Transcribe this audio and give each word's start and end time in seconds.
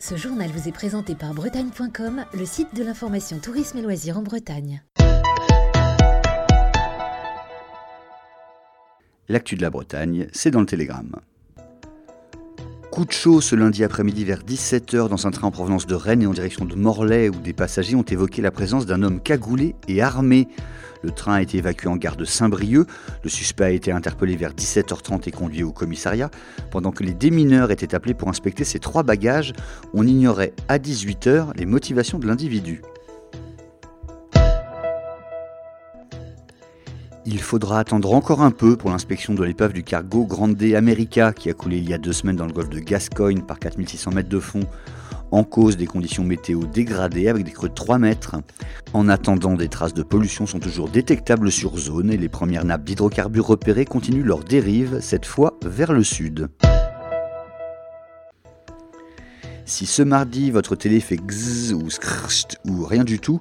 Ce 0.00 0.14
journal 0.14 0.48
vous 0.50 0.68
est 0.68 0.72
présenté 0.72 1.16
par 1.16 1.34
Bretagne.com, 1.34 2.24
le 2.32 2.46
site 2.46 2.72
de 2.72 2.84
l'information 2.84 3.40
tourisme 3.40 3.78
et 3.78 3.82
loisirs 3.82 4.16
en 4.16 4.22
Bretagne. 4.22 4.84
L'actu 9.28 9.56
de 9.56 9.62
la 9.62 9.70
Bretagne, 9.70 10.28
c'est 10.32 10.52
dans 10.52 10.60
le 10.60 10.66
Télégramme. 10.66 11.16
Coup 12.98 13.04
de 13.04 13.12
chaud 13.12 13.40
ce 13.40 13.54
lundi 13.54 13.84
après-midi 13.84 14.24
vers 14.24 14.42
17h 14.42 15.08
dans 15.08 15.28
un 15.28 15.30
train 15.30 15.46
en 15.46 15.50
provenance 15.52 15.86
de 15.86 15.94
Rennes 15.94 16.22
et 16.22 16.26
en 16.26 16.32
direction 16.32 16.64
de 16.64 16.74
Morlaix 16.74 17.28
où 17.28 17.36
des 17.36 17.52
passagers 17.52 17.94
ont 17.94 18.02
évoqué 18.02 18.42
la 18.42 18.50
présence 18.50 18.86
d'un 18.86 19.04
homme 19.04 19.20
cagoulé 19.20 19.76
et 19.86 20.02
armé. 20.02 20.48
Le 21.02 21.12
train 21.12 21.34
a 21.34 21.42
été 21.42 21.58
évacué 21.58 21.88
en 21.88 21.94
gare 21.94 22.16
de 22.16 22.24
Saint-Brieuc. 22.24 22.88
Le 23.22 23.30
suspect 23.30 23.66
a 23.66 23.70
été 23.70 23.92
interpellé 23.92 24.34
vers 24.34 24.52
17h30 24.52 25.28
et 25.28 25.30
conduit 25.30 25.62
au 25.62 25.70
commissariat. 25.70 26.28
Pendant 26.72 26.90
que 26.90 27.04
les 27.04 27.14
démineurs 27.14 27.70
étaient 27.70 27.94
appelés 27.94 28.14
pour 28.14 28.30
inspecter 28.30 28.64
ses 28.64 28.80
trois 28.80 29.04
bagages, 29.04 29.52
on 29.94 30.04
ignorait 30.04 30.52
à 30.66 30.78
18h 30.78 31.56
les 31.56 31.66
motivations 31.66 32.18
de 32.18 32.26
l'individu. 32.26 32.82
Il 37.30 37.40
faudra 37.40 37.78
attendre 37.78 38.14
encore 38.14 38.40
un 38.40 38.50
peu 38.50 38.74
pour 38.74 38.88
l'inspection 38.88 39.34
de 39.34 39.44
l'épave 39.44 39.74
du 39.74 39.82
cargo 39.82 40.24
Grande 40.24 40.62
America 40.74 41.34
qui 41.34 41.50
a 41.50 41.52
coulé 41.52 41.76
il 41.76 41.86
y 41.86 41.92
a 41.92 41.98
deux 41.98 42.14
semaines 42.14 42.36
dans 42.36 42.46
le 42.46 42.54
golfe 42.54 42.70
de 42.70 42.78
Gascogne 42.78 43.42
par 43.42 43.58
4600 43.58 44.12
mètres 44.12 44.30
de 44.30 44.40
fond 44.40 44.62
en 45.30 45.44
cause 45.44 45.76
des 45.76 45.84
conditions 45.84 46.24
météo 46.24 46.64
dégradées 46.64 47.28
avec 47.28 47.44
des 47.44 47.50
creux 47.50 47.68
de 47.68 47.74
3 47.74 47.98
mètres. 47.98 48.36
En 48.94 49.10
attendant, 49.10 49.56
des 49.56 49.68
traces 49.68 49.92
de 49.92 50.02
pollution 50.02 50.46
sont 50.46 50.58
toujours 50.58 50.88
détectables 50.88 51.52
sur 51.52 51.76
zone 51.76 52.10
et 52.10 52.16
les 52.16 52.30
premières 52.30 52.64
nappes 52.64 52.84
d'hydrocarbures 52.84 53.48
repérées 53.48 53.84
continuent 53.84 54.24
leur 54.24 54.42
dérive, 54.42 55.00
cette 55.02 55.26
fois 55.26 55.58
vers 55.66 55.92
le 55.92 56.04
sud. 56.04 56.48
Si 59.68 59.84
ce 59.84 60.00
mardi 60.00 60.50
votre 60.50 60.76
télé 60.76 60.98
fait 60.98 61.18
gzz 61.18 61.74
ou 61.74 61.90
skrst 61.90 62.56
ou 62.66 62.86
rien 62.86 63.04
du 63.04 63.18
tout, 63.18 63.38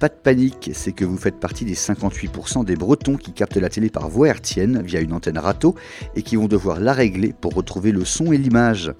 pas 0.00 0.08
de 0.08 0.14
panique, 0.14 0.70
c'est 0.72 0.92
que 0.92 1.04
vous 1.04 1.18
faites 1.18 1.38
partie 1.38 1.66
des 1.66 1.74
58% 1.74 2.64
des 2.64 2.76
Bretons 2.76 3.18
qui 3.18 3.32
captent 3.32 3.58
la 3.58 3.68
télé 3.68 3.90
par 3.90 4.08
voie 4.08 4.28
hertzienne 4.28 4.80
via 4.82 5.00
une 5.00 5.12
antenne 5.12 5.36
râteau 5.36 5.74
et 6.14 6.22
qui 6.22 6.36
vont 6.36 6.48
devoir 6.48 6.80
la 6.80 6.94
régler 6.94 7.34
pour 7.38 7.52
retrouver 7.52 7.92
le 7.92 8.06
son 8.06 8.32
et 8.32 8.38
l'image. 8.38 8.94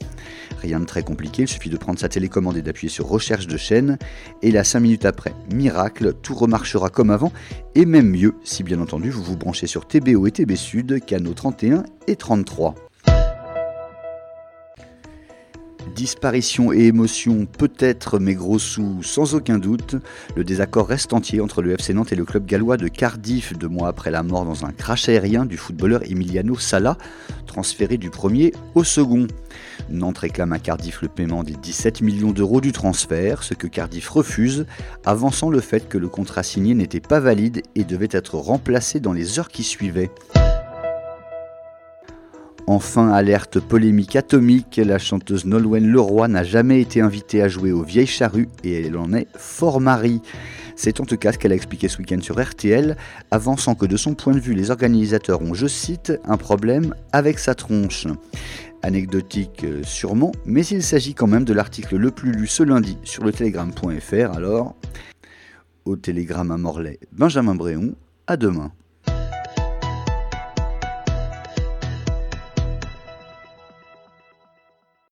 Rien 0.61 0.79
de 0.79 0.85
très 0.85 1.03
compliqué, 1.03 1.45
il 1.45 1.49
suffit 1.49 1.71
de 1.71 1.79
prendre 1.79 1.99
sa 1.99 2.11
télécommande 2.11 2.59
et 2.59 2.63
d'appuyer 2.63 2.91
sur 2.91 3.09
recherche 3.09 3.47
de 3.47 3.57
chaîne 3.57 3.97
et 4.43 4.51
là 4.51 4.63
5 4.63 4.81
minutes 4.81 5.07
après, 5.07 5.33
miracle, 5.55 6.13
tout 6.13 6.35
remarchera 6.35 6.91
comme 6.91 7.11
avant 7.11 7.33
et 7.75 7.87
même 7.87 8.11
mieux 8.11 8.35
si 8.45 8.63
bien 8.63 8.83
entendu 8.83 9.09
vous 9.09 9.23
vous 9.23 9.39
branchez 9.39 9.67
sur 9.67 9.89
TBO 9.89 10.27
et 10.27 10.31
TB 10.31 10.55
Sud, 10.55 11.05
canaux 11.07 11.33
31 11.33 11.85
et 12.07 12.17
33. 12.17 12.75
Disparition 15.97 16.75
et 16.75 16.81
émotion 16.81 17.47
peut-être, 17.47 18.19
mais 18.19 18.35
gros 18.35 18.59
sous 18.59 19.03
sans 19.03 19.35
aucun 19.35 19.59
doute. 19.59 19.97
Le 20.37 20.45
désaccord 20.45 20.87
reste 20.87 21.15
entier 21.15 21.41
entre 21.41 21.63
le 21.63 21.73
FC 21.73 21.95
Nantes 21.95 22.13
et 22.13 22.17
le 22.17 22.27
club 22.27 22.45
gallois 22.45 22.77
de 22.77 22.87
Cardiff, 22.87 23.57
deux 23.57 23.67
mois 23.67 23.89
après 23.89 24.11
la 24.11 24.23
mort 24.23 24.45
dans 24.45 24.67
un 24.67 24.73
crash 24.73 25.09
aérien 25.09 25.47
du 25.47 25.57
footballeur 25.57 26.03
Emiliano 26.05 26.59
Sala, 26.59 26.99
transféré 27.47 27.97
du 27.97 28.11
premier 28.11 28.53
au 28.75 28.85
second. 28.85 29.27
Nantes 29.89 30.19
réclame 30.19 30.53
à 30.53 30.59
Cardiff 30.59 31.01
le 31.01 31.09
paiement 31.09 31.43
des 31.43 31.55
17 31.55 32.03
millions 32.03 32.33
d'euros 32.33 32.61
du 32.61 32.73
transfert, 32.73 33.43
ce 33.43 33.55
que 33.55 33.67
Cardiff 33.67 34.11
refuse, 34.11 34.67
avançant 35.07 35.49
le 35.49 35.61
fait 35.61 35.89
que 35.89 35.97
le 35.97 36.09
contrat 36.09 36.43
signé 36.43 36.75
n'était 36.75 37.01
pas 37.01 37.21
valide 37.21 37.63
et 37.75 37.85
devait 37.85 38.09
être 38.11 38.35
remplacé 38.35 39.01
dans 39.01 39.15
les 39.15 39.39
heures 39.39 39.49
qui 39.49 39.65
suivaient. 39.65 40.11
Enfin, 42.69 43.13
alerte 43.13 43.61
polémique 43.61 44.17
atomique, 44.17 44.81
la 44.85 44.99
chanteuse 44.99 45.45
Nolwenn 45.45 45.87
Leroy 45.87 46.27
n'a 46.27 46.43
jamais 46.43 46.81
été 46.81 47.01
invitée 47.01 47.41
à 47.41 47.47
jouer 47.47 47.71
aux 47.71 47.85
Vieilles 47.85 48.09
Charrues 48.09 48.49
et 48.65 48.87
elle 48.87 48.97
en 48.97 49.13
est 49.13 49.29
fort 49.37 49.81
marie. 49.81 50.21
C'est 50.75 51.01
en 51.01 51.05
tout 51.05 51.17
cas 51.17 51.31
ce 51.31 51.39
qu'elle 51.39 51.53
a 51.53 51.55
expliqué 51.55 51.87
ce 51.87 51.99
week-end 51.99 52.21
sur 52.21 52.43
RTL, 52.43 52.97
avançant 53.31 53.77
que 53.77 53.87
de 53.87 53.97
son 53.97 54.15
point 54.15 54.35
de 54.35 54.41
vue, 54.41 54.53
les 54.53 54.73
organisateurs 54.73 55.43
ont, 55.43 55.55
je 55.55 55.69
cite, 55.69 56.13
un 56.25 56.37
problème 56.37 56.93
avec 57.13 57.39
sa 57.39 57.55
tronche. 57.55 58.09
Anecdotique 58.83 59.63
euh, 59.63 59.83
sûrement, 59.85 60.33
mais 60.45 60.67
il 60.67 60.83
s'agit 60.83 61.15
quand 61.15 61.29
même 61.29 61.45
de 61.45 61.53
l'article 61.53 61.97
le 61.97 62.11
plus 62.11 62.33
lu 62.33 62.49
ce 62.49 62.65
lundi 62.65 62.99
sur 63.05 63.25
le 63.25 63.33
télégramme.fr, 63.33 64.37
alors 64.37 64.75
au 65.85 65.95
télégramme 65.95 66.51
à 66.51 66.57
Morlaix, 66.57 66.99
Benjamin 67.13 67.55
Bréon, 67.55 67.95
à 68.27 68.37
demain. 68.37 68.73